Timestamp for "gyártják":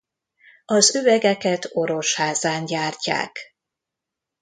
2.65-3.39